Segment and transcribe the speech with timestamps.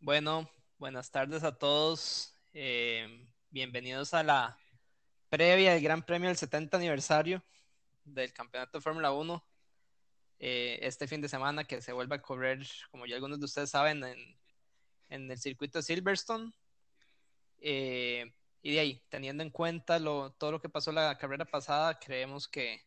[0.00, 0.48] Bueno,
[0.78, 2.32] buenas tardes a todos.
[2.54, 4.56] Eh, bienvenidos a la
[5.28, 7.42] previa del Gran Premio del 70 aniversario
[8.04, 9.44] del Campeonato de Fórmula 1.
[10.38, 13.70] Eh, este fin de semana que se vuelve a correr, como ya algunos de ustedes
[13.70, 14.04] saben,
[15.08, 16.52] en, el circuito de Silverstone.
[17.58, 21.98] Eh, y de ahí, teniendo en cuenta lo, todo lo que pasó la carrera pasada,
[21.98, 22.84] creemos que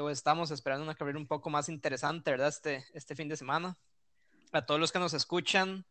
[0.00, 2.48] o estamos esperando una carrera un poco más interesante, ¿verdad?
[2.48, 3.76] Este, este fin de semana.
[4.52, 5.84] A todos los que nos escuchan,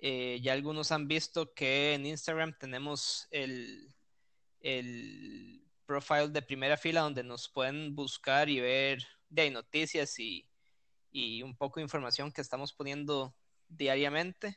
[0.00, 3.94] eh, ya algunos han visto que en Instagram tenemos el,
[4.60, 10.44] el profile de primera fila donde nos pueden buscar y ver de noticias y,
[11.42, 13.34] un poco de información que estamos poniendo
[13.68, 14.56] diariamente.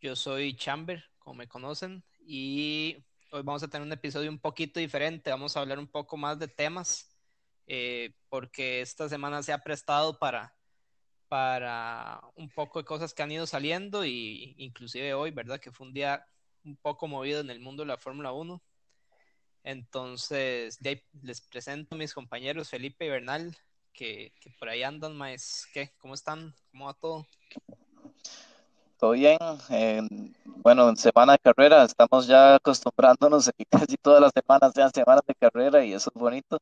[0.00, 4.80] Yo soy Chamber, como me conocen, y hoy vamos a tener un episodio un poquito
[4.80, 5.30] diferente.
[5.30, 7.14] Vamos a hablar un poco más de temas,
[7.66, 10.56] eh, porque esta semana se ha prestado para
[11.28, 15.60] para un poco de cosas que han ido saliendo y inclusive hoy, ¿verdad?
[15.60, 16.26] Que fue un día
[16.64, 18.62] un poco movido en el mundo de la Fórmula 1.
[19.64, 20.78] Entonces,
[21.22, 23.56] les presento a mis compañeros Felipe y Bernal,
[23.92, 25.66] que, por ahí andan más.
[25.72, 25.92] ¿Qué?
[25.98, 26.54] ¿Cómo están?
[26.70, 27.26] ¿Cómo va todo?
[28.98, 29.38] Todo bien.
[30.44, 34.90] bueno, en semana de carrera estamos ya acostumbrándonos a que casi todas las semanas sean
[34.92, 36.58] semanas de carrera y eso es bonito.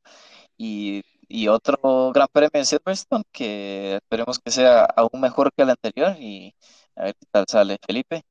[0.56, 5.70] Y y otro gran premio en Silverstone que esperemos que sea aún mejor que el
[5.70, 6.54] anterior y
[6.94, 8.22] a ver qué tal sale Felipe.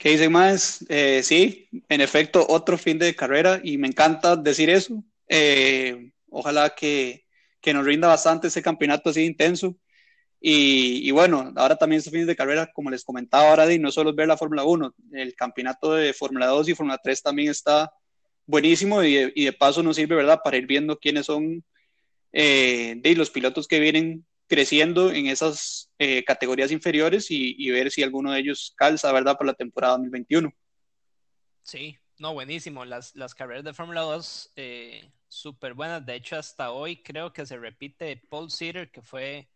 [0.00, 0.84] ¿Qué dicen más?
[0.88, 5.04] Eh, sí, en efecto, otro fin de carrera y me encanta decir eso.
[5.28, 7.26] Eh, ojalá que,
[7.60, 9.76] que, nos rinda bastante ese campeonato así intenso.
[10.40, 13.92] Y, y, bueno, ahora también este fin de carrera, como les comentaba ahora, y no
[13.92, 17.50] solo es ver la Fórmula 1, el campeonato de Fórmula 2 y Fórmula 3 también
[17.50, 17.92] está
[18.46, 21.62] buenísimo y y de paso nos sirve, ¿verdad?, para ir viendo quiénes son
[22.32, 28.02] eh, de los pilotos que vienen creciendo en esas eh, categorías inferiores y, ver si
[28.02, 30.52] alguno de ellos calza, ¿verdad?, para la temporada 2021.
[31.62, 32.84] Sí, no, buenísimo.
[32.84, 36.04] Las, las carreras de Fórmula 2, eh, súper buenas.
[36.04, 39.48] De hecho, hasta hoy creo que se repite Paul Sitter, que fue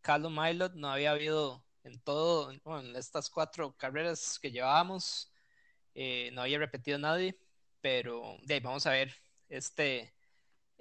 [0.00, 0.74] Callum Milot.
[0.74, 5.30] No había habido en todo, bueno, en estas cuatro carreras que llevábamos,
[6.32, 7.36] no había repetido nadie,
[7.82, 9.14] pero de ahí vamos a ver
[9.50, 10.14] este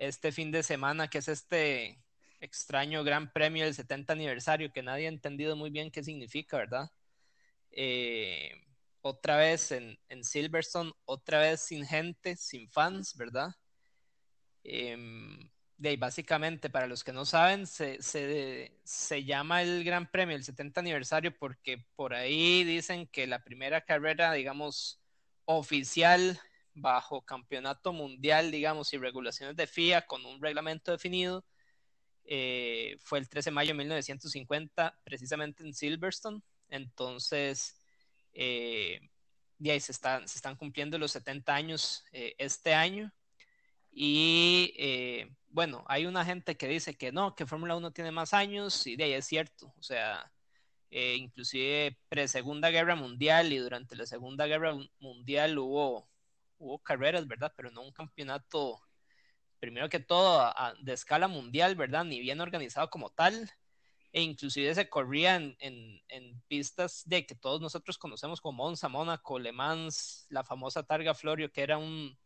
[0.02, 2.00] este fin de semana, que es este
[2.40, 6.90] extraño gran premio del 70 aniversario, que nadie ha entendido muy bien qué significa, ¿verdad?
[7.70, 8.52] Eh,
[9.02, 13.56] otra vez en, Silverstone, otra vez sin gente, sin fans, ¿verdad?
[14.64, 20.80] De básicamente, para los que no saben, se, se, llama el Gran Premio el 70
[20.80, 25.00] aniversario porque por ahí dicen que la primera carrera, digamos,
[25.46, 26.40] oficial
[26.74, 31.46] bajo campeonato mundial, digamos, y regulaciones de FIA con un reglamento definido,
[32.26, 36.42] eh, fue el 13 de mayo de 1950, precisamente en Silverstone.
[36.70, 37.82] Entonces,
[38.34, 39.00] eh,
[39.70, 43.14] ahí se están, cumpliendo los 70 años eh, este año.
[43.92, 48.34] Y eh, bueno, hay una gente que dice que no, que Fórmula 1 tiene más
[48.34, 49.74] años, y de ahí es cierto.
[49.78, 50.32] O sea,
[50.92, 56.10] inclusive pre-segunda guerra mundial y durante la segunda guerra mundial hubo
[56.62, 57.54] hubo carreras, ¿verdad?
[57.58, 58.80] Pero no un campeonato,
[59.60, 62.06] primero que todo, de escala mundial, ¿verdad?
[62.06, 63.52] Ni bien organizado como tal.
[64.14, 69.40] E inclusive se corría en, en, pistas de que todos nosotros conocemos como Monza, Mónaco,
[69.40, 72.18] Le Mans, la famosa Targa Florio, que era un,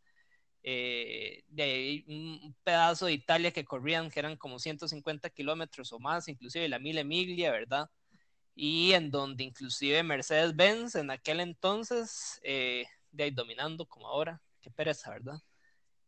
[0.63, 6.27] eh, de un pedazo de Italia que corrían, que eran como 150 kilómetros o más,
[6.27, 7.87] inclusive la Mille Miglia, ¿verdad?
[8.55, 14.69] Y en donde inclusive Mercedes-Benz en aquel entonces eh, de ahí dominando como ahora, qué
[14.69, 15.41] pereza, ¿verdad?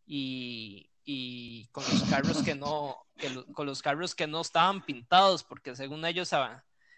[0.05, 2.97] Y, y con los carros que no,
[3.53, 6.31] con los carros que no estaban pintados, porque según ellos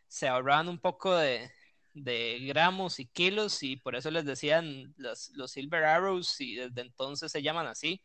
[0.07, 1.51] se ahorraban un poco de,
[1.93, 6.81] de gramos y kilos y por eso les decían los, los Silver Arrows y desde
[6.81, 8.01] entonces se llaman así,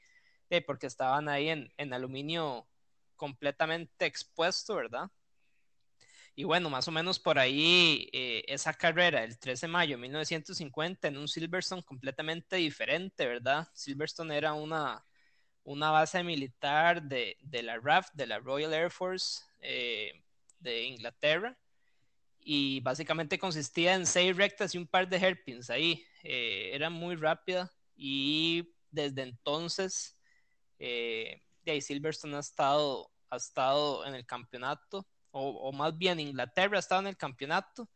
[0.50, 2.68] eh, porque estaban ahí en, en aluminio
[3.16, 5.10] completamente expuesto, ¿verdad?
[6.36, 10.02] Y bueno, más o menos por ahí eh, esa carrera el 13 de mayo de
[10.02, 13.68] 1950 en un Silverstone completamente diferente, ¿verdad?
[13.72, 15.04] Silverstone era una,
[15.62, 20.24] una base militar de, la RAF, de la Royal Air Force eh,
[20.58, 21.56] de Inglaterra.
[22.40, 26.04] Y básicamente consistía en seis rectas y un par de hairpins ahí.
[26.24, 30.18] Eh, era muy rápida y desde entonces
[30.78, 31.40] de
[31.72, 37.00] ahí Silverstone ha estado, ha estado en el campeonato o, más bien Inglaterra ha estado
[37.02, 37.88] en el campeonato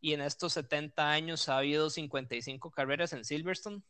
[0.00, 3.82] y en estos 70 años ha habido 55 carreras en Silverstone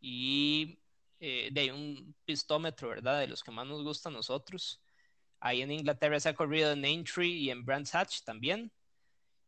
[0.00, 0.78] y
[1.18, 3.20] eh, de un pistómetro, ¿verdad?
[3.20, 4.80] De los que más nos gustan a nosotros.
[5.40, 8.70] Ahí en Inglaterra se ha corrido en Aintree y en Brands Hatch también.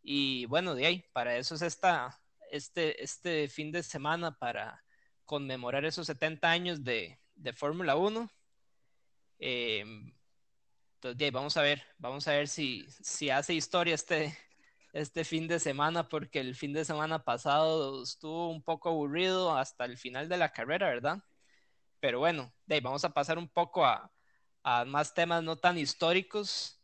[0.02, 4.84] Y bueno, de ahí, para eso es esta, este, este fin de semana para
[5.24, 8.28] conmemorar esos 70 años de, de Fórmula 1.
[9.38, 10.12] Em,
[11.04, 14.36] entonces, de ahí, vamos a ver, vamos a ver si, si hace historia este,
[14.94, 19.84] este fin de semana, porque el fin de semana pasado estuvo un poco aburrido hasta
[19.84, 21.18] el final de la carrera, ¿verdad?
[22.00, 24.10] Pero bueno, vamos a pasar un poco a,
[24.62, 26.82] a más temas no tan históricos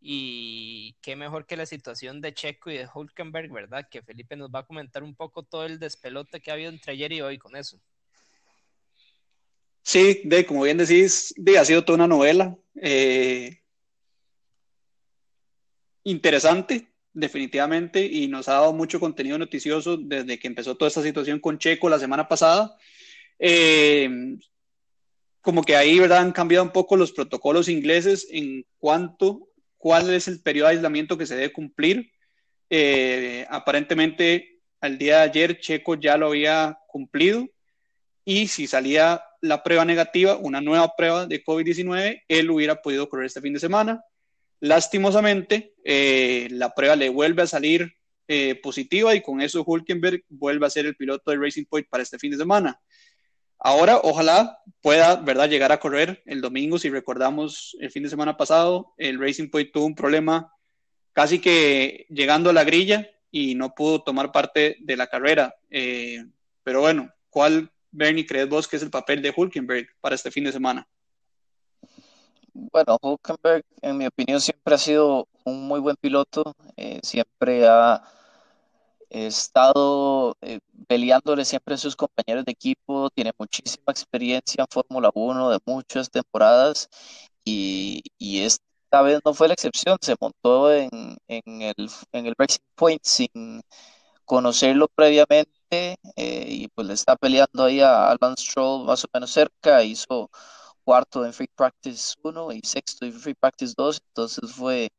[0.00, 3.88] y qué mejor que la situación de Checo y de Hulkenberg, ¿verdad?
[3.90, 6.92] Que Felipe nos va a comentar un poco todo el despelote que ha habido entre
[6.92, 7.80] ayer y hoy con eso.
[9.88, 13.62] Sí, de como bien decís, de, ha sido toda una novela eh,
[16.04, 21.40] interesante, definitivamente, y nos ha dado mucho contenido noticioso desde que empezó toda esta situación
[21.40, 22.76] con Checo la semana pasada.
[23.38, 24.36] Eh,
[25.40, 26.18] como que ahí, ¿verdad?
[26.18, 29.48] Han cambiado un poco los protocolos ingleses en cuanto
[29.78, 32.12] cuál es el periodo de aislamiento que se debe cumplir.
[32.68, 37.48] Eh, aparentemente, al día de ayer, Checo ya lo había cumplido
[38.26, 43.26] y si salía la prueba negativa, una nueva prueba de COVID-19, él hubiera podido correr
[43.26, 44.04] este fin de semana.
[44.60, 47.94] Lastimosamente, eh, la prueba le vuelve a salir
[48.26, 52.02] eh, positiva y con eso Hulkenberg vuelve a ser el piloto de Racing Point para
[52.02, 52.80] este fin de semana.
[53.58, 56.78] Ahora, ojalá pueda, ¿verdad?, llegar a correr el domingo.
[56.78, 60.52] Si recordamos el fin de semana pasado, el Racing Point tuvo un problema
[61.12, 65.56] casi que llegando a la grilla y no pudo tomar parte de la carrera.
[65.70, 66.24] Eh,
[66.62, 70.44] pero bueno, ¿cuál, Bernie, crees vos que es el papel de Hulkenberg para este fin
[70.44, 70.86] de semana?
[72.54, 76.54] Bueno, Hulkenberg, en mi opinión, siempre ha sido un muy buen piloto.
[76.76, 78.02] Eh, siempre ha
[79.10, 85.50] estado eh, peleándole siempre a sus compañeros de equipo, tiene muchísima experiencia en Fórmula 1
[85.50, 86.88] de muchas temporadas
[87.44, 90.90] y, y, esta vez no fue la excepción, se montó en,
[91.26, 93.62] en, el, en el Racing Point sin
[94.28, 99.30] conocerlo previamente eh, y pues le está peleando ahí a Alan Stroll más o menos
[99.32, 100.30] cerca, hizo
[100.84, 104.90] cuarto en Free Practice 1 y sexto en Free Practice 2, entonces fue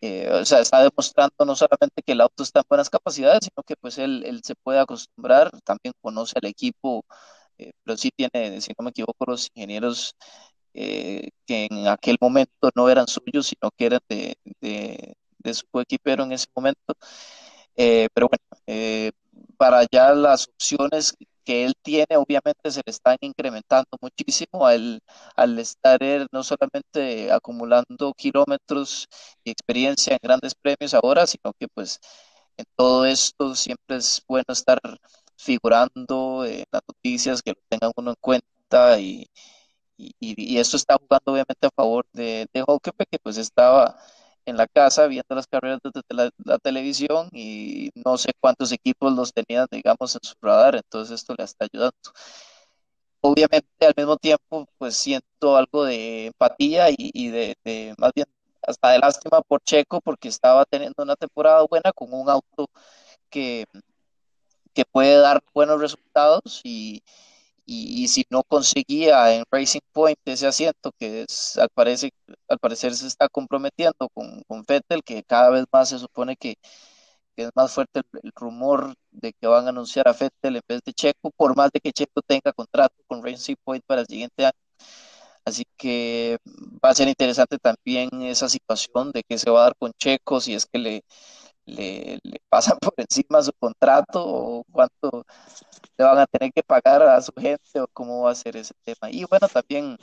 [0.00, 3.62] eh, o sea, está demostrando no solamente que el auto está en buenas capacidades, sino
[3.64, 7.04] que pues él, se puede acostumbrar, también conoce al equipo,
[7.58, 10.14] eh, pero sí tiene, si no me equivoco, los ingenieros
[10.74, 15.66] eh, que en aquel momento no eran suyos, sino que eran de, de, de su
[15.80, 16.94] equipero en ese momento.
[17.76, 19.10] Pero bueno,
[19.56, 25.00] para ya las opciones que él tiene, obviamente se le están incrementando muchísimo al,
[25.36, 29.06] al estar él no solamente acumulando kilómetros
[29.44, 32.00] y experiencia en grandes premios ahora, sino que pues
[32.56, 34.80] en todo esto siempre es bueno estar
[35.36, 39.26] figurando en las noticias, que lo tengan uno en cuenta y,
[39.96, 42.64] y, y esto está jugando obviamente a favor de, de
[43.10, 43.96] que pues estaba
[44.46, 49.32] en la casa viendo las carreras de la, televisión y no sé cuántos equipos los
[49.32, 51.96] tenían, digamos, en su radar, entonces esto le está ayudando.
[53.20, 58.26] Obviamente al mismo tiempo, pues siento algo de empatía y, de, más bien
[58.62, 62.68] hasta de lástima por Checo porque estaba teniendo una temporada buena con un auto
[63.30, 63.66] que,
[64.74, 67.02] que puede dar buenos resultados y,
[67.66, 71.26] y, si no conseguía en Racing Point ese asiento que
[71.58, 72.10] al, parecer,
[72.48, 76.56] al parecer se está comprometiendo con, con Vettel, que cada vez más se supone que,
[77.36, 80.92] es más fuerte el, rumor de que van a anunciar a Vettel en vez de
[80.92, 84.52] Checo, por más de que Checo tenga contrato con Racing Point para el siguiente año.
[85.44, 86.38] Así que
[86.84, 90.40] va a ser interesante también esa situación de qué se va a dar con Checo,
[90.40, 91.04] si es que le,
[91.66, 95.24] le, le pasan por encima su contrato o cuánto
[95.96, 98.74] le van a tener que pagar a su gente o cómo va a ser ese
[98.84, 99.10] tema.
[99.10, 99.96] Y bueno, también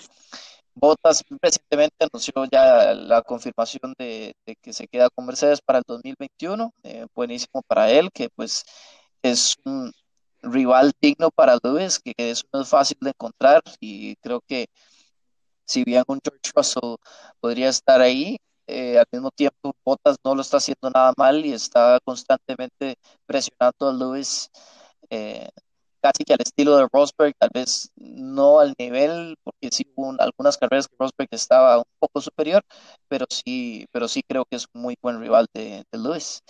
[0.73, 6.73] Botas recientemente anunció ya la confirmación de, que se queda con Mercedes para el 2021.
[6.83, 8.63] Eh, buenísimo para él, que pues
[9.21, 9.91] es un
[10.41, 14.67] rival digno para Lewis, que eso no es fácil de encontrar y creo que
[15.65, 16.95] si bien un George Russell
[17.39, 18.37] podría estar ahí,
[18.71, 23.89] eh, al mismo tiempo Bottas no lo está haciendo nada mal y está constantemente presionando
[23.89, 24.49] a Lewis
[25.09, 25.49] eh,
[26.01, 30.57] casi que al estilo de Rosberg, tal vez no al nivel, porque sí hubo algunas
[30.57, 32.63] carreras que Rosberg estaba un poco superior,
[33.07, 36.41] pero sí, pero sí creo que es un muy buen rival de, Lewis.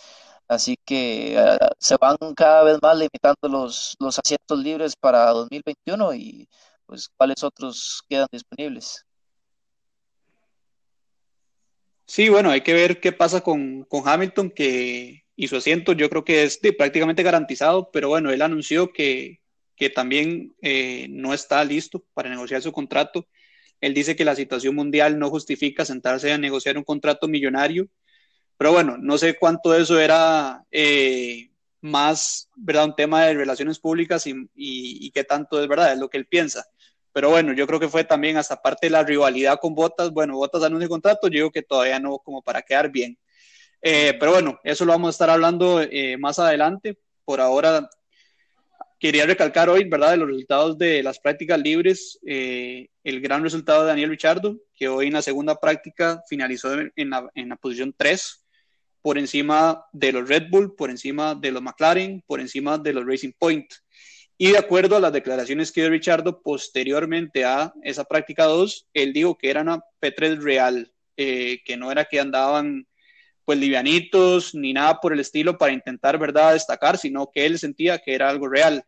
[0.48, 6.14] Así que eh, se van cada vez más limitando los, los asientos libres para 2021
[6.16, 6.48] y
[6.86, 9.06] pues cuáles otros quedan disponibles.
[12.12, 16.10] Sí, bueno, hay que ver qué pasa con, con Hamilton, que y su asiento yo
[16.10, 19.40] creo que es prácticamente garantizado, pero bueno, él anunció que,
[19.78, 23.30] que también eh, no está listo para negociar su contrato.
[23.80, 27.88] Él dice que la situación mundial no justifica sentarse a negociar un contrato millonario
[28.58, 31.52] Pero bueno, no sé cuánto eso era eh,
[31.82, 32.86] más, ¿verdad?
[32.86, 36.28] Un tema de relaciones públicas y, y, qué tanto es verdad, es lo que él
[36.28, 36.66] piensa.
[37.14, 40.12] Pero bueno, yo creo que fue también hasta parte de la rivalidad con Botas.
[40.12, 43.18] Bueno, Botas anuncia contrato, yo digo que todavía no como para quedar bien.
[43.82, 46.98] Eh, pero bueno, eso lo vamos a estar hablando eh, más adelante.
[47.26, 47.90] Por ahora,
[49.00, 53.82] quería recalcar hoy, ¿verdad?, de los resultados de las prácticas libres, eh, el gran resultado
[53.82, 57.94] de Daniel Richardo, que hoy en la segunda práctica finalizó en la, en la posición
[57.98, 58.46] 3,
[59.02, 63.06] por encima de los Red Bull, por encima de los McLaren, por encima de los
[63.06, 63.74] Racing Point.
[64.44, 69.14] Y de acuerdo a las declaraciones que dio Richardo posteriormente a esa práctica 2, él
[69.14, 72.88] dijo que era una P3 real, eh, que no era que andaban
[73.46, 78.00] pues livianitos ni nada por el estilo para intentar, ¿verdad?, destacar, sino que él sentía
[78.00, 78.84] que era algo real.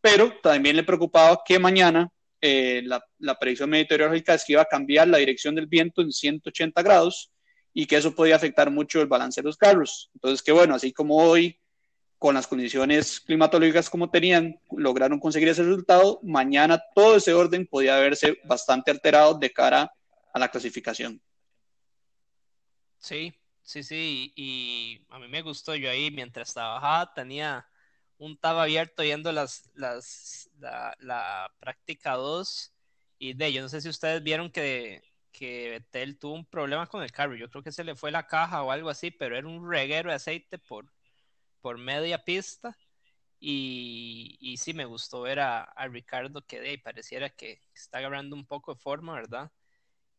[0.00, 4.72] Pero también le preocupaba que mañana eh, la, la, predicción meteorológica es que iba a
[4.72, 7.30] cambiar la dirección del viento en 180 grados
[7.74, 10.08] y que eso podía afectar mucho el balance de los carros.
[10.14, 11.60] Entonces, que bueno, así como hoy,
[12.18, 17.98] con las condiciones climatológicas como tenían, lograron conseguir ese resultado, mañana todo ese orden podía
[17.98, 19.92] verse bastante alterado de cara
[20.32, 21.20] a la clasificación.
[22.98, 23.32] Sí,
[23.62, 27.66] sí, sí, y a mí me gustó, yo ahí mientras trabajaba tenía
[28.18, 32.74] un tab abierto viendo las, las, la, la práctica 2
[33.20, 35.02] y de yo no sé si ustedes vieron que
[35.38, 37.36] que Betel tuvo un problema con el carro.
[37.36, 40.10] Yo creo que se le fue la caja o algo así, pero era un reguero
[40.10, 40.86] de aceite por,
[41.60, 42.76] por media pista.
[43.40, 48.46] Y, y sí, me gustó ver a, Ricardo que de, pareciera que está agarrando un
[48.46, 49.52] poco de forma, ¿verdad?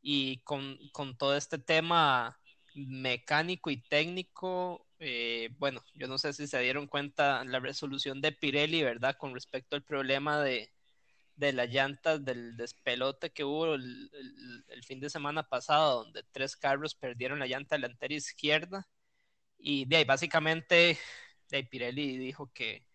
[0.01, 2.39] Y con, con todo este tema
[2.75, 8.31] mecánico y técnico, eh, bueno, yo no sé si se dieron cuenta la resolución de
[8.31, 9.17] Pirelli, ¿verdad?
[9.17, 10.71] Con respecto al problema de,
[11.39, 14.11] de las llantas del despelote que hubo el,
[14.83, 18.87] fin de semana pasado, donde tres carros perdieron la llanta delantera izquierda.
[19.57, 20.97] Y de ahí, básicamente,
[21.49, 22.85] de Pirelli dijo que,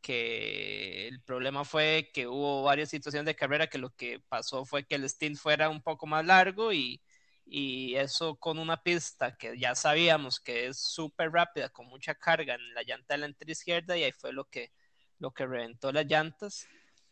[0.00, 4.84] que el problema fue que hubo varias situaciones de carrera que lo que pasó fue
[4.84, 7.02] que el stint fuera un poco más largo y,
[7.50, 12.54] y eso con una pista que ya sabíamos que es súper rápida, con mucha carga
[12.54, 14.72] en la llanta delantera izquierda y ahí fue lo que,
[15.18, 16.68] lo que reventó las llantas.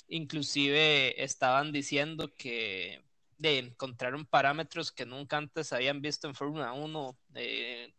[0.09, 3.03] Inclusive estaban diciendo que
[3.39, 7.95] de, encontraron parámetros que nunca antes habían visto en Fórmula 1, de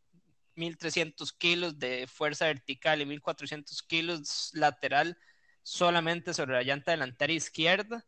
[0.59, 5.17] 1300 kilos de fuerza vertical y 1400 kilos lateral
[5.63, 8.05] solamente sobre la llanta delantera izquierda.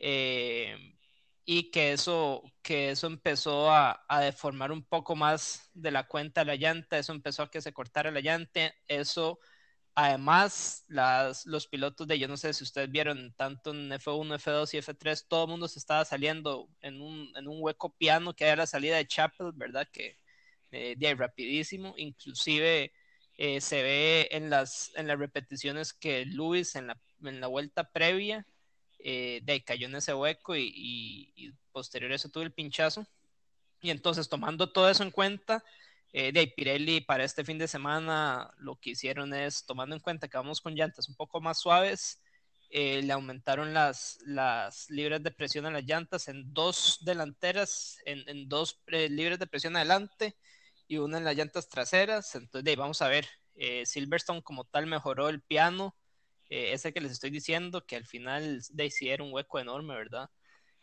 [0.00, 0.94] Eh,
[1.44, 6.42] y que eso, que eso empezó a, a, deformar un poco más de la cuenta
[6.42, 9.40] de la llanta, eso empezó a que se cortara la llanta, eso
[10.00, 14.74] Además, las, los pilotos de, yo no sé si ustedes vieron, tanto en F1, F2
[14.74, 18.44] y F3, todo el mundo se estaba saliendo en un, en un hueco piano que
[18.44, 19.88] era la salida de Chapel, ¿verdad?
[19.92, 20.16] Que
[20.72, 22.92] eh, de ahí rapidísimo, inclusive
[23.36, 27.84] eh, se ve en las, en las repeticiones que Luis en la, en la vuelta
[27.84, 28.46] previa
[28.98, 33.06] eh, de ahí cayó en ese hueco y, posterior a eso tuvo el pinchazo.
[33.80, 35.64] Y entonces, tomando todo eso en cuenta,
[36.12, 40.28] eh, de Pirelli para este fin de semana lo que hicieron es, tomando en cuenta
[40.28, 42.20] que vamos con llantas un poco más suaves,
[42.70, 48.28] eh, le aumentaron las, las libres de presión a las llantas en dos delanteras, en,
[48.28, 50.36] en dos libres de presión adelante
[50.88, 52.34] y una en las llantas traseras.
[52.34, 55.96] Entonces, de vamos a ver, eh, Silverstone como tal mejoró el piano,
[56.50, 60.30] eh, ese que les estoy diciendo, que al final de era un hueco enorme, ¿verdad?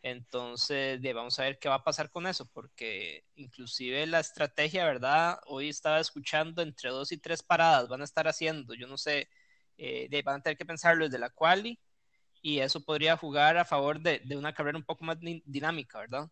[0.02, 5.40] Entonces, vamos a ver qué va a pasar con eso, porque inclusive la estrategia, ¿verdad?
[5.48, 9.30] Hoy estaba escuchando entre dos y tres paradas van a estar haciendo, yo no sé,
[9.78, 11.80] eh, van a tener que pensarlo desde la quali
[12.42, 16.30] y eso podría jugar a favor de, de una carrera un poco más dinámica, ¿verdad?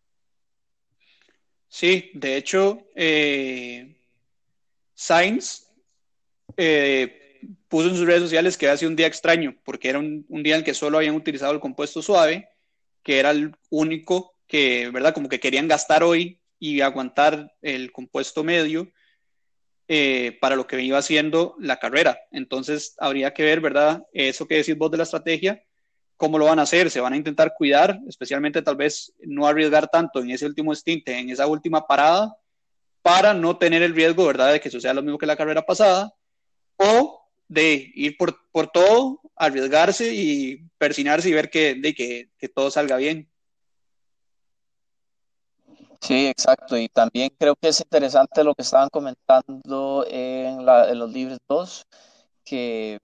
[1.76, 3.96] Sí, de hecho, eh,
[4.94, 5.66] Sainz
[6.56, 10.24] eh, puso en sus redes sociales que había sido un día extraño, porque era un,
[10.30, 12.48] un día en que solo habían utilizado el compuesto suave
[13.02, 15.16] que era el único que, ¿verdad?
[15.16, 18.92] Como que querían gastar hoy y aguantar el compuesto medio
[19.88, 22.20] eh, para lo que iba haciendo la carrera.
[22.32, 24.04] Entonces, habría que ver, ¿verdad?
[24.14, 25.64] Eso que decís vos de la estrategia,
[26.24, 26.90] cómo lo van a hacer.
[26.90, 31.10] Se van a intentar cuidar, especialmente tal vez no arriesgar tanto en ese último stint,
[31.10, 32.38] en esa última parada,
[33.02, 36.14] para no tener el riesgo, ¿verdad?, de que suceda lo mismo que la carrera pasada,
[36.78, 42.48] o de ir por, por todo, arriesgarse y persinarse y ver que, de que, que
[42.48, 43.30] todo salga bien.
[46.00, 46.78] Sí, exacto.
[46.78, 51.86] Y también creo que es interesante lo que estaban comentando en, en los libros 2,
[52.46, 52.98] que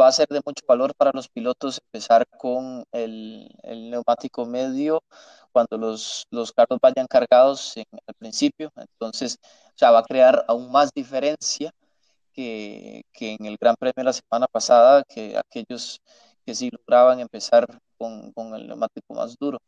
[0.00, 5.02] va a ser de mucho valor para los pilotos empezar con el, el neumático medio
[5.52, 8.70] cuando los, los, carros vayan cargados en el principio.
[8.76, 9.38] Entonces,
[9.82, 11.72] o va a crear aún más diferencia
[12.32, 16.00] que, que en el Gran Premio la semana pasada, que aquellos
[16.44, 17.66] que sí lograban empezar
[17.98, 19.58] con, con el neumático más duro.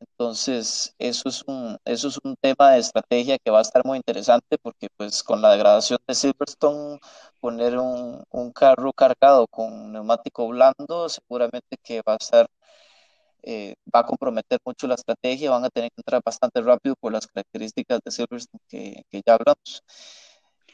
[0.00, 3.96] Entonces, eso es, un, eso es un tema de estrategia que va a estar muy
[3.96, 7.00] interesante porque pues con la degradación de Silverstone,
[7.40, 12.46] poner un, un carro cargado con neumático blando seguramente que va a estar,
[13.42, 17.12] eh, va a comprometer mucho la estrategia, van a tener que entrar bastante rápido por
[17.12, 19.82] las características de Silverstone que, ya hablamos.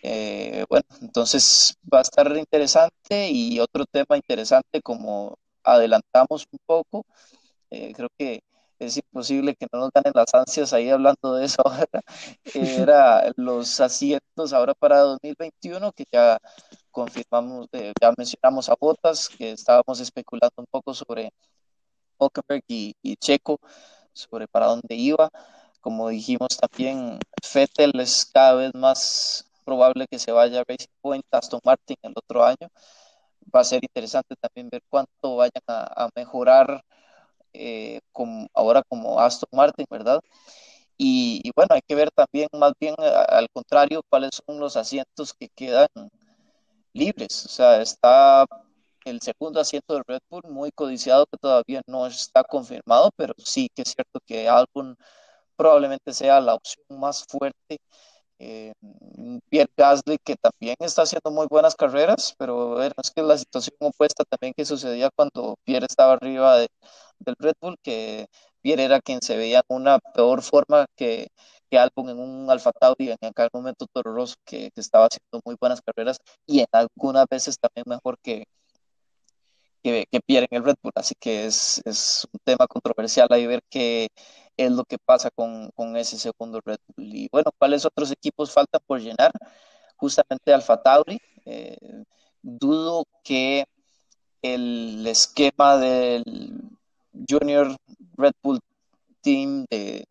[0.03, 7.07] Eh, bueno, entonces va a estar interesante y otro tema interesante como adelantamos un poco,
[7.71, 8.43] eh, creo que
[8.87, 11.87] es imposible que no nos ganen las ansias ahí hablando de eso ahora,
[12.55, 16.39] era los asientos ahora para 2021, que ya
[16.91, 21.33] confirmamos, eh, ya mencionamos a Botas, que estábamos especulando un poco sobre
[22.19, 23.59] Hulkenberg y, Checo,
[24.13, 25.31] sobre para dónde iba.
[25.81, 31.25] Como dijimos también, Fettel es cada vez más probable que se vaya a Racing Point,
[31.31, 32.69] Aston Martin el otro año.
[33.55, 36.83] Va a ser interesante también ver cuánto vayan a mejorar
[37.53, 38.01] eh,
[38.55, 40.21] ahora como Aston Martin, ¿verdad?
[40.99, 45.49] Y, bueno, hay que ver también más bien al contrario cuáles son los asientos que
[45.49, 45.89] quedan
[46.93, 47.47] libres.
[47.47, 48.47] O sea, está
[49.05, 53.69] el segundo asiento de Red Bull muy codiciado que todavía no está confirmado, pero sí
[53.75, 54.97] que es cierto que Albon
[55.57, 57.79] probablemente sea la opción más fuerte.
[58.39, 58.73] Eh,
[59.49, 63.77] Pierre Gasly, que también está haciendo muy buenas carreras, pero bueno, es que la situación
[63.81, 66.69] opuesta también que sucedía cuando Pierre estaba arriba de,
[67.25, 68.27] del Red Bull, que
[68.63, 71.29] Pierre era quien se veía en una peor forma que,
[71.71, 75.41] que Albon en un Alfa Tauri en aquel momento Toro Rosso, que, que, estaba haciendo
[75.45, 78.45] muy buenas carreras y en algunas veces también mejor que,
[79.83, 80.93] que, que Pierre en el Red Bull.
[80.95, 84.09] Así que es, es un tema controversial ahí ver qué
[84.57, 87.15] es lo que pasa con, con ese segundo Red Bull.
[87.15, 89.33] Y bueno, ¿cuáles otros equipos faltan por llenar?
[89.97, 91.19] Justamente Alfa Tauri.
[91.45, 91.77] Eh,
[92.43, 93.65] dudo que
[94.43, 96.25] el esquema del
[97.29, 97.77] Junior
[98.17, 98.61] Red Bull
[99.21, 100.05] Team de,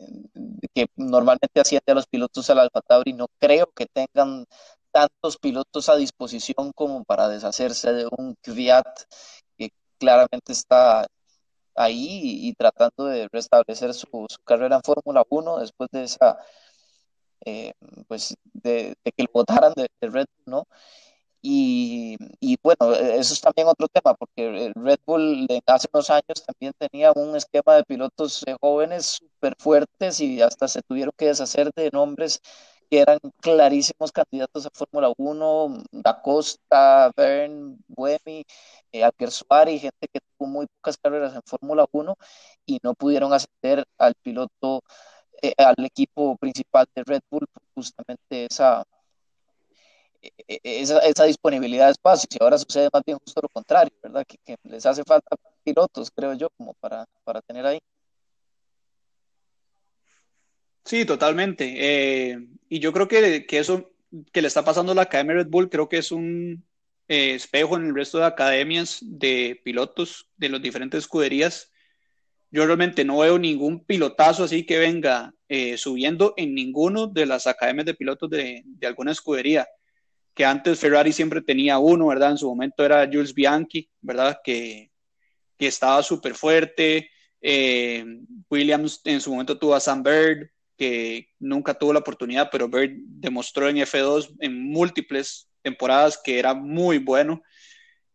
[0.74, 4.46] que normalmente asciende a los pilotos al Alfa Tauri, no creo que tengan
[4.92, 8.88] tantos pilotos a disposición como para deshacerse de un Kvyat
[9.58, 11.08] que claramente está
[11.76, 14.08] ahí y, tratando de restablecer su,
[14.44, 16.38] carrera en Fórmula 1 después de esa,
[17.46, 17.74] eh,
[18.08, 20.68] pues, de, que lo votaran de, de Red Bull, ¿no?
[21.42, 26.46] Y, y, bueno, e, eso es también otro tema, porque Red Bull hace unos años
[26.46, 31.72] también tenía un esquema de pilotos jóvenes súper fuertes y hasta se tuvieron que deshacer
[31.76, 32.42] de nombres
[32.90, 38.44] que eran clarísimos candidatos a Fórmula 1, Da Costa, Bern, Buemi,
[38.92, 39.10] eh,
[39.68, 42.18] y gente que tuvo muy pocas carreras en Fórmula 1
[42.66, 44.84] y no pudieron ascender al piloto,
[45.42, 48.86] eh, al equipo principal de Red Bull, justamente esa
[50.48, 52.28] esa, esa, disponibilidad de espacio.
[52.32, 54.26] Y ahora sucede más bien justo lo contrario, ¿verdad?
[54.28, 57.80] Que, que les hace falta pilotos, creo yo, como para, para tener ahí.
[60.84, 61.74] Sí, totalmente.
[61.78, 63.92] Eh, y yo creo que, que, eso
[64.32, 66.66] que le está pasando a la Academia Red Bull, creo que es un
[67.08, 71.72] eh, espejo en el resto de academias de pilotos de las diferentes escuderías.
[72.50, 77.48] Yo realmente no veo ningún pilotazo así que venga eh, subiendo en ninguno de las
[77.48, 79.68] academias de pilotos de, de alguna escudería
[80.34, 82.32] que antes Ferrari siempre tenía uno, ¿verdad?
[82.32, 84.40] En su momento era Jules Bianchi, ¿verdad?
[84.44, 84.92] Que,
[85.58, 87.10] que estaba súper fuerte.
[87.42, 88.06] Eh,
[88.50, 92.92] Williams en su momento tuvo a Sam Bird, que nunca tuvo la oportunidad, pero Bird
[92.96, 97.42] demostró en F2 en múltiples temporadas que era muy bueno.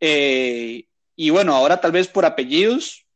[0.00, 3.07] Eh, y bueno, ahora tal vez por apellidos,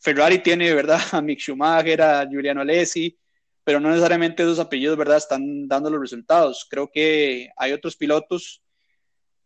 [0.00, 1.00] Ferrari tiene, ¿verdad?
[1.12, 3.18] A Mick Schumacher, a Giuliano Alessi,
[3.64, 6.66] pero no necesariamente esos apellidos, ¿verdad?, están dando los resultados.
[6.68, 8.62] Creo que hay otros pilotos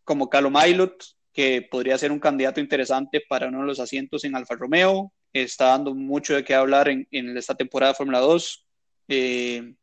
[0.03, 4.35] como Calo Mailot, que podría ser un candidato interesante para uno de los asientos en
[4.35, 5.11] Alfa Romeo.
[5.33, 8.65] Está dando mucho de qué hablar en, en esta temporada de Fórmula 2.
[9.09, 9.75] Eh,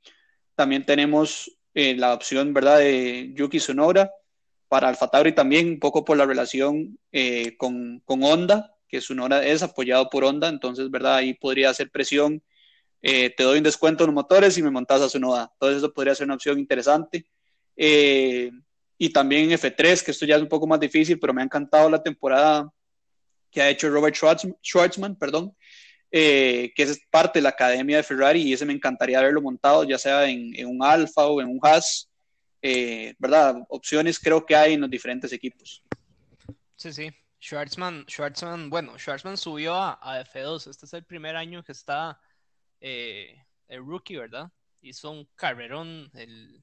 [0.55, 4.11] también tenemos eh, la opción, ¿verdad?, de Yuki Sonora
[4.69, 9.45] para Alfa Tauri también, un poco por la relación eh, con, con Honda, que Sonora
[9.45, 12.43] es apoyado por Honda, entonces, ¿verdad?, ahí podría hacer presión
[13.03, 15.51] eh, te doy un descuento en los motores y me montas a su noda.
[15.53, 17.27] Entonces eso podría ser una opción interesante.
[17.77, 18.51] Eh,
[18.97, 21.91] y también F3, que esto ya es un poco más difícil, pero me ha encantado
[21.91, 22.71] la temporada
[23.51, 25.55] que ha hecho Robert Schwartzman, perdón,
[26.11, 29.85] eh, que es parte de la academia de Ferrari y ese me encantaría verlo montado,
[29.85, 32.09] ya sea en, en un Alfa o en un Haas.
[33.19, 33.57] ¿Verdad?
[33.69, 35.83] Opciones creo que hay en los diferentes equipos.
[36.77, 37.11] Sí, sí.
[37.43, 40.71] Schwartzman, Schwartzman, bueno, Schwartzman subió a, F2.
[40.71, 42.21] Este es el primer año que está
[42.83, 44.51] eh, el rookie, ¿verdad?
[44.83, 46.63] Hizo un carrerón en,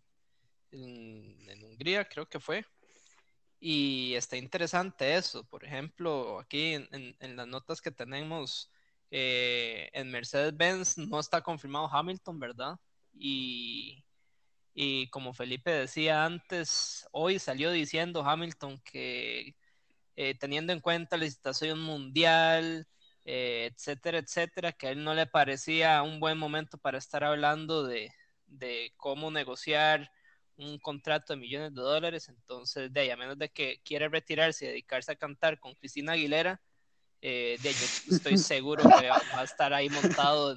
[1.64, 2.66] Hungría, creo que fue.
[3.60, 5.44] Y está interesante eso.
[5.46, 8.70] Por ejemplo, aquí en, las notas que tenemos
[9.12, 12.80] eh, en Mercedes-Benz no está confirmado Hamilton, ¿verdad?
[13.14, 14.04] Y,
[14.74, 19.56] y como Felipe decía antes, hoy salió diciendo Hamilton que
[20.22, 22.86] eh, teniendo en cuenta la situación mundial,
[23.26, 27.86] eh, etcétera, etcétera, que a él no le parecía un buen momento para estar hablando
[27.86, 28.12] de,
[28.98, 30.12] cómo negociar
[30.58, 32.30] un contrato de millones de dólares.
[32.30, 36.14] Entonces, de ahí, a menos de que quiera retirarse y dedicarse a cantar con Cristina
[36.14, 36.62] Aguilera,
[37.22, 40.56] eh, de yo estoy seguro que va a estar ahí montado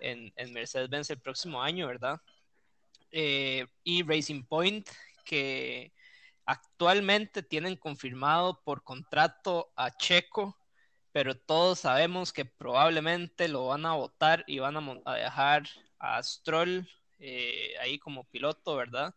[0.00, 2.20] en, en, Mercedes-Benz el próximo año, ¿verdad?
[3.12, 4.88] y Racing Point,
[5.24, 5.92] que
[6.50, 10.58] Actualmente tienen confirmado por contrato a Checo,
[11.12, 15.68] pero todos sabemos que probablemente lo van a votar y van a, dejar
[15.98, 19.14] a Stroll eh, ahí como piloto, ¿verdad?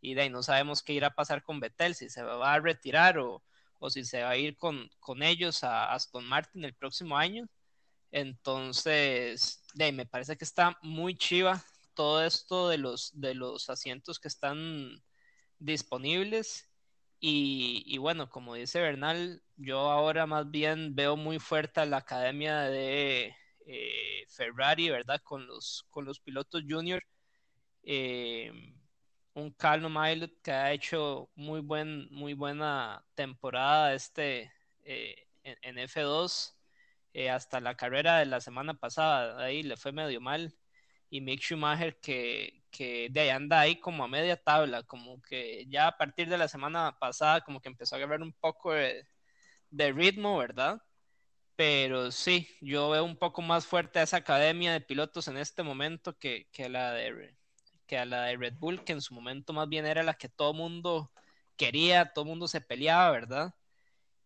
[0.00, 2.60] Y de ahí no sabemos qué irá a pasar con Vettel, si se va a
[2.60, 3.42] retirar o,
[3.90, 4.90] si se va a ir con,
[5.22, 7.48] ellos a Aston Martin el próximo año.
[8.10, 11.62] Entonces, de ahí me parece que está muy chiva
[11.94, 15.02] todo esto de los, de los asientos que están
[15.58, 16.68] disponibles
[17.26, 22.60] y, bueno, como dice Bernal, yo ahora más bien veo muy fuerte a la academia
[22.64, 23.34] de
[23.66, 25.22] eh, Ferrari, ¿verdad?
[25.22, 27.02] Con los, con los pilotos junior.
[27.82, 28.52] Eh,
[29.34, 36.54] un Carlo Milot que ha hecho muy, buen, muy buena temporada este, eh, en, F2
[37.30, 40.54] hasta la carrera de la semana pasada, ahí le fue medio mal.
[41.14, 45.64] Y Mick Schumacher que, que de ahí anda ahí como a media tabla, como que
[45.68, 49.06] ya a partir de la semana pasada como que empezó a agarrar un poco de,
[49.92, 50.82] ritmo, ¿verdad?
[51.56, 55.62] Pero sí, yo veo un poco más fuerte a esa academia de pilotos en este
[55.62, 57.36] momento que, que, la de,
[57.86, 60.28] que a la de Red Bull, que en su momento más bien era la que
[60.28, 61.12] todo mundo
[61.56, 63.54] quería, todo mundo se peleaba, ¿verdad?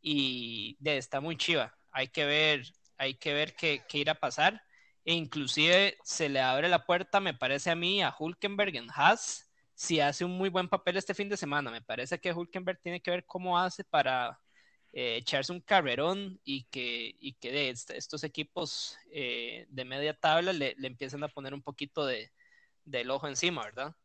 [0.01, 1.77] Y de, está muy chiva.
[1.91, 2.63] Hay que ver,
[2.97, 4.63] hay que ver qué, qué irá a pasar
[5.09, 9.51] e inclusive se le abre la puerta, me parece a mí, a Hulkenberg en Haas,
[9.75, 11.71] si hace un muy buen papel este fin de semana.
[11.71, 14.39] Me parece que Hulkenberg tiene que ver cómo hace para
[14.93, 20.53] eh, echarse un carrerón y que, y que de estos equipos eh, de media tabla
[20.53, 22.31] le, le, empiecen a poner un poquito de,
[22.85, 23.97] del ojo encima, ¿verdad?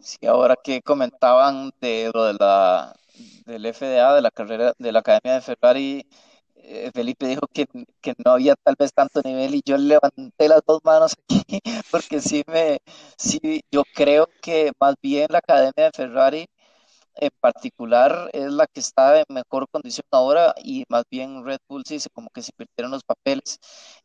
[0.00, 2.96] Sí, ahora que comentaban de lo de la
[3.44, 6.06] del FDA, de la carrera de la Academia de Ferrari,
[6.92, 7.66] Felipe dijo que,
[8.24, 12.42] no había tal vez tanto nivel y yo levanté las dos manos aquí porque sí
[12.46, 12.78] me,
[13.16, 16.46] sí, yo creo que más bien la academia de Ferrari
[17.16, 21.84] en particular es la que está en mejor condición ahora y más bien Red Bull
[21.86, 23.58] sí como que se invirtieron los papeles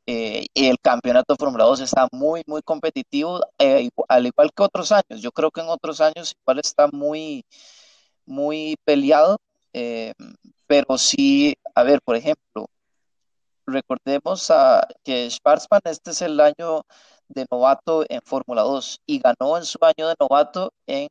[0.05, 4.91] eh, el campeonato de Fórmula 2 está muy muy competitivo eh, al igual que otros
[4.91, 7.45] años yo creo que en otros años igual está muy
[8.25, 9.37] muy peleado
[10.71, 12.67] pero sí, a ver, por ejemplo,
[13.65, 16.83] recordemos a que Schwarzman este es el año
[17.27, 21.07] de novato en Fórmula 2 y ganó en su año de novato en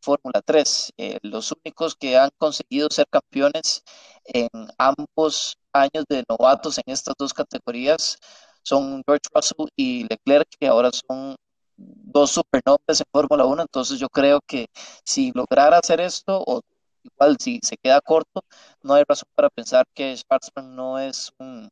[0.00, 0.92] Fórmula 3.
[0.96, 3.82] Eh, los únicos que han conseguido ser campeones
[4.24, 8.18] en ambos años de novatos en estas dos categorías
[8.62, 11.34] son George Russell y Leclerc, que ahora son
[11.76, 13.62] dos supernombres en Fórmula 1.
[13.62, 14.66] Entonces yo creo que
[15.04, 16.60] si lograra hacer esto o
[17.04, 18.44] igual si se queda corto,
[18.82, 21.70] no hay razón para pensar que Schwarzman no es un,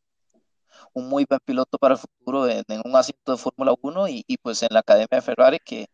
[0.94, 4.68] muy buen piloto para el futuro en, un asiento de Fórmula 1 y, pues en
[4.72, 5.86] la Academia de Ferrari que,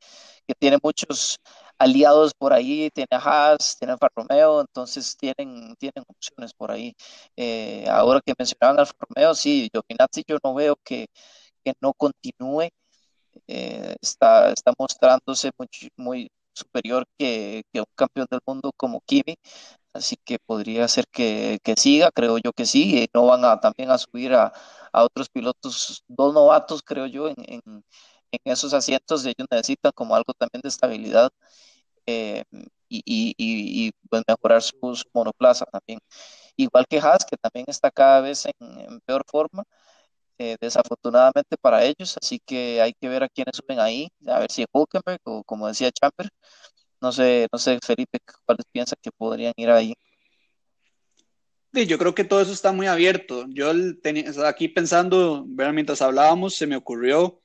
[0.59, 1.39] tiene muchos
[1.79, 6.95] aliados por ahí, tiene a Haas, tiene a Romeo, entonces tienen, tienen opciones por ahí.
[7.37, 11.07] Eh, ahora que mencionaban Alfa Romeo, sí, Giovinazzi yo no veo que,
[11.81, 12.69] no continúe,
[13.49, 19.37] eh, está, está mostrándose muy, muy, superior que, un campeón del mundo como Kimi,
[19.95, 23.91] así que podría ser que, siga, creo yo que sí, y no van a también
[23.91, 24.53] a subir a,
[24.93, 27.85] otros pilotos, dos novatos, creo yo, en, en,
[28.45, 31.31] esos asientos, ellos necesitan como algo también de estabilidad
[32.07, 32.45] eh,
[32.89, 34.75] y, y, y, pues mejorar su,
[35.13, 36.01] monoplaza también.
[36.57, 39.65] Igual que Haas, que también está cada vez en peor forma,
[40.39, 44.51] eh, desafortunadamente para ellos, así que hay que ver a quiénes suben ahí, a ver
[44.51, 46.29] si es Hulkenberg o como decía Champer,
[47.01, 49.95] no sé, no sé Felipe, ¿cuáles piensa que podrían ir ahí?
[51.73, 53.45] Sí, yo creo que todo eso está muy abierto.
[53.49, 53.71] Yo
[54.01, 57.43] tenía, aquí pensando, mientras hablábamos, se me ocurrió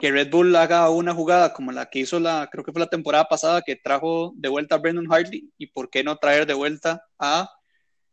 [0.00, 2.90] que Red Bull haga una jugada como la que hizo la, creo que fue la
[2.90, 6.54] temporada pasada, que trajo de vuelta a Brendan Hartley, y por qué no traer de
[6.54, 7.50] vuelta a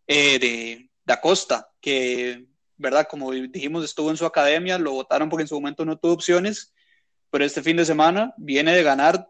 [0.08, 2.48] eh, de, de Acosta, que,
[2.80, 3.08] ¿verdad?
[3.10, 6.74] Como dijimos, estuvo en su academia, lo votaron porque en su momento no tuvo opciones,
[7.30, 9.28] pero este fin de semana viene de ganar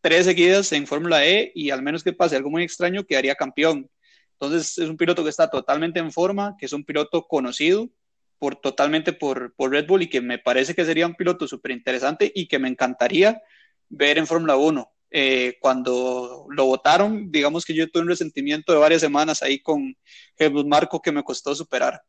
[0.00, 3.90] tres seguidas en Fórmula E y al menos que pase algo muy extraño, quedaría campeón.
[4.32, 7.90] Entonces es un piloto que está totalmente en forma, que es un piloto conocido
[8.38, 11.72] por, totalmente por, por Red Bull y que me parece que sería un piloto súper
[11.72, 13.42] interesante y que me encantaría
[13.88, 14.88] ver en Fórmula 1.
[15.10, 19.96] Eh, cuando lo votaron, digamos que yo tuve un resentimiento de varias semanas ahí con
[20.36, 22.02] Jesús Marco que me costó superar.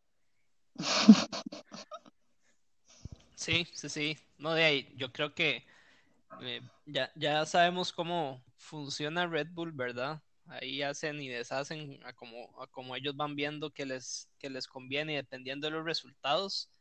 [3.36, 4.18] Sí, sí, sí.
[4.38, 5.66] No, de ahí, yo creo que
[6.42, 10.22] eh, ya, ya sabemos cómo funciona Red Bull, ¿verdad?
[10.48, 15.16] Ahí hacen y deshacen a como, como ellos van viendo que les, que les conviene
[15.16, 16.72] dependiendo de los resultados.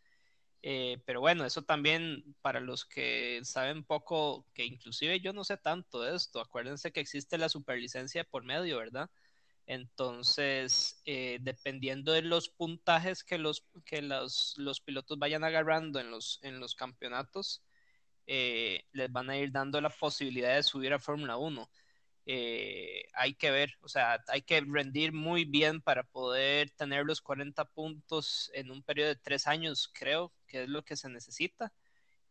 [0.62, 5.59] Eh, pero bueno, eso también para los que saben poco, que inclusive yo no sé
[5.59, 9.11] tanto de esto, acuérdense que existe la superlicencia por medio, ¿verdad?
[9.66, 16.11] Entonces, eh, dependiendo de los puntajes que los, que los, los pilotos vayan agarrando en
[16.11, 17.64] los, en los campeonatos,
[18.27, 21.70] eh, les van a ir dando la posibilidad de subir a Fórmula 1.
[22.27, 27.20] Eh, hay que ver, o sea, hay que rendir muy bien para poder tener los
[27.20, 31.72] 40 puntos en un periodo de tres años, creo que es lo que se necesita.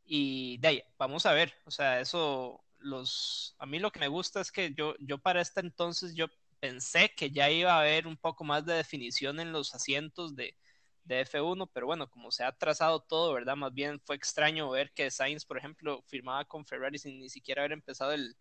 [0.06, 4.08] Y de ahí, vamos a ver, o sea, eso, los, a mí lo que me
[4.08, 6.28] gusta es que yo, yo para este entonces, yo
[6.64, 10.56] pensé que ya iba a haber un poco más de definición en los asientos de,
[11.04, 13.58] de F1, pero bueno, como se ha trazado todo, ¿verdad?
[13.58, 17.64] Más bien fue extraño ver que Sainz, por ejemplo, firmaba con Ferrari sin ni siquiera
[17.64, 18.38] haber empezado el,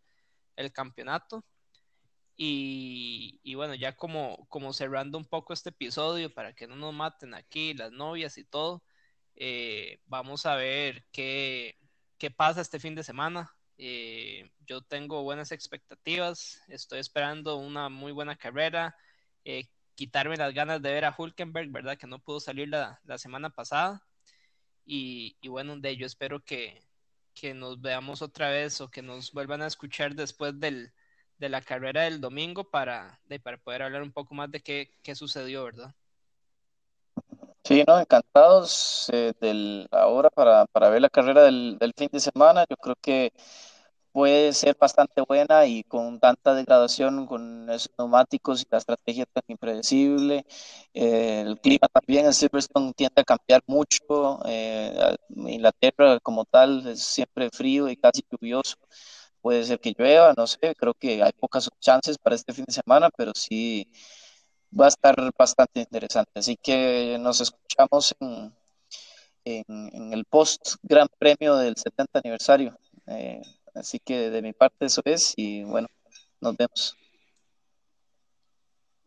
[0.72, 1.44] campeonato.
[2.37, 7.35] Y, bueno, ya como, como cerrando un poco este episodio para que no nos maten
[7.35, 8.85] aquí las novias y todo,
[9.35, 11.76] eh, vamos a ver qué,
[12.18, 13.52] qué pasa este fin de semana.
[14.66, 18.96] Yo tengo buenas expectativas, estoy esperando una muy buena carrera.
[19.44, 21.96] Eh, quitarme las ganas de ver a Hulkenberg, ¿verdad?
[21.96, 24.03] Que no pudo salir la, semana pasada.
[24.85, 26.83] Y, bueno, de ello espero que,
[27.55, 30.92] nos veamos otra vez o que nos vuelvan a escuchar después del,
[31.38, 34.90] de la carrera del domingo para, de, para poder hablar un poco más de qué,
[35.03, 35.94] qué sucedió, ¿verdad?
[37.64, 42.18] Sí, no, encantados eh, del, ahora para, para ver la carrera del, del fin de
[42.18, 42.64] semana.
[42.68, 43.33] Yo creo que
[44.12, 49.42] puede ser bastante buena y con tanta degradación con esos neumáticos y la estrategia tan
[49.48, 50.44] impredecible.
[50.94, 54.40] Eh, el clima también en Silverstone tiende a cambiar mucho.
[54.46, 58.77] Eh, Inglaterra como tal es siempre frío y casi lluvioso.
[59.40, 62.72] Puede ser que llueva, no sé, creo que hay pocas chances para este fin de
[62.75, 63.88] semana, pero sí
[64.79, 66.33] va a estar bastante interesante.
[66.37, 68.53] Así que nos escuchamos en,
[70.12, 72.77] el post Gran Premio del 70 aniversario.
[73.07, 73.42] Eh,
[73.74, 75.88] Así que de mi parte eso es y bueno,
[76.40, 76.96] nos vemos.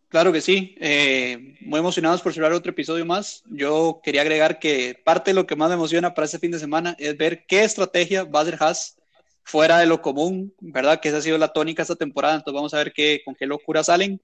[0.07, 3.43] Claro que sí, eh, muy emocionados por cerrar otro episodio más.
[3.47, 6.59] Yo quería agregar que parte de lo que más me emociona para este fin de
[6.59, 8.97] semana es ver qué estrategia va a hacer Haas
[9.43, 10.99] fuera de lo común, ¿verdad?
[10.99, 13.45] Que esa ha sido la tónica esta temporada, entonces vamos a ver qué, con qué
[13.45, 14.21] locura salen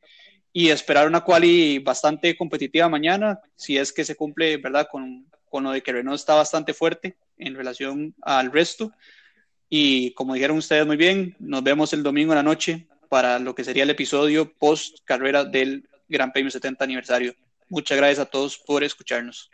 [0.53, 4.87] y esperar una quali bastante competitiva mañana, si es que se cumple, ¿verdad?
[4.91, 8.91] Con, lo de que Renault está bastante fuerte en relación al resto.
[9.73, 13.55] Y como dijeron ustedes muy bien, nos vemos el domingo en la noche para lo
[13.55, 17.33] que sería el episodio post carrera del Gran Premio 70 aniversario.
[17.69, 19.50] Muchas gracias a todos por escucharnos.